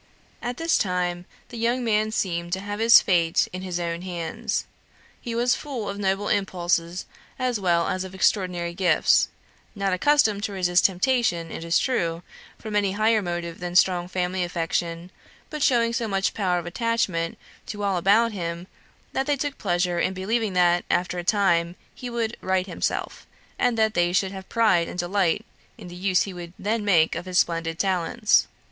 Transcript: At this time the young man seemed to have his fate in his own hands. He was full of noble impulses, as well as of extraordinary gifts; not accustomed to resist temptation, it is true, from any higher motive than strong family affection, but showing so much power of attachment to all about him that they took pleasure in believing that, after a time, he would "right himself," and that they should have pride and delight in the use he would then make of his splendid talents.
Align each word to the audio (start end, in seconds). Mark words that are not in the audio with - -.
At 0.41 0.57
this 0.57 0.79
time 0.79 1.25
the 1.49 1.59
young 1.59 1.83
man 1.83 2.09
seemed 2.09 2.53
to 2.53 2.59
have 2.61 2.79
his 2.79 3.01
fate 3.03 3.47
in 3.53 3.61
his 3.61 3.79
own 3.79 4.01
hands. 4.01 4.65
He 5.21 5.35
was 5.35 5.53
full 5.53 5.87
of 5.87 5.99
noble 5.99 6.27
impulses, 6.27 7.05
as 7.37 7.59
well 7.59 7.87
as 7.87 8.03
of 8.03 8.15
extraordinary 8.15 8.73
gifts; 8.73 9.27
not 9.75 9.93
accustomed 9.93 10.41
to 10.45 10.53
resist 10.53 10.85
temptation, 10.85 11.51
it 11.51 11.63
is 11.63 11.77
true, 11.77 12.23
from 12.57 12.75
any 12.75 12.93
higher 12.93 13.21
motive 13.21 13.59
than 13.59 13.75
strong 13.75 14.07
family 14.07 14.43
affection, 14.43 15.11
but 15.51 15.61
showing 15.61 15.93
so 15.93 16.07
much 16.07 16.33
power 16.33 16.57
of 16.57 16.65
attachment 16.65 17.37
to 17.67 17.83
all 17.83 17.95
about 17.97 18.31
him 18.31 18.65
that 19.13 19.27
they 19.27 19.37
took 19.37 19.59
pleasure 19.59 19.99
in 19.99 20.15
believing 20.15 20.53
that, 20.53 20.83
after 20.89 21.19
a 21.19 21.23
time, 21.23 21.75
he 21.93 22.09
would 22.09 22.35
"right 22.41 22.65
himself," 22.65 23.27
and 23.59 23.77
that 23.77 23.93
they 23.93 24.11
should 24.11 24.31
have 24.31 24.49
pride 24.49 24.87
and 24.87 24.97
delight 24.97 25.45
in 25.77 25.89
the 25.89 25.95
use 25.95 26.23
he 26.23 26.33
would 26.33 26.53
then 26.57 26.83
make 26.83 27.13
of 27.13 27.25
his 27.27 27.37
splendid 27.37 27.77
talents. 27.77 28.47